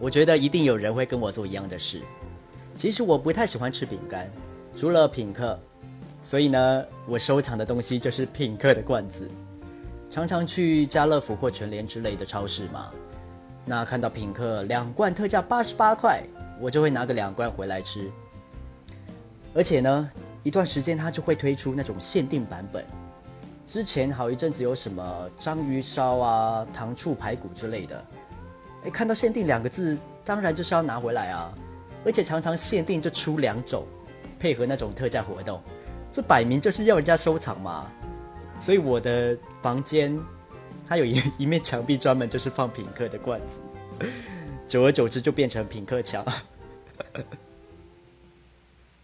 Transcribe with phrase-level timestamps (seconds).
[0.00, 2.00] 我觉得一定有人会跟我做一样的事。
[2.76, 4.30] 其实我不太喜欢吃饼干，
[4.76, 5.58] 除了品客，
[6.22, 9.28] 所以呢，我收藏的东西就是品客的罐子。
[10.10, 12.90] 常常去家乐福或全联之类的超市嘛，
[13.64, 16.22] 那看到品客两罐特价八十八块，
[16.60, 18.10] 我就会拿个两罐回来吃。
[19.54, 20.08] 而且呢，
[20.44, 22.84] 一段时间它就会推出那种限定版本。
[23.66, 28.02] 之前好一阵子有什么章鱼烧啊、糖醋排骨之类的，
[28.84, 31.52] 哎，看到限定两个字，当然就是要拿回来啊。
[32.04, 33.84] 而且常常限定就出两种，
[34.38, 35.60] 配合那种特价活动，
[36.12, 37.90] 这摆明就是要人家收藏嘛。
[38.60, 40.18] 所以我的房间，
[40.88, 44.06] 它有一一面墙壁专门就是放品客的罐子，
[44.66, 46.24] 久而久之就变成品客墙。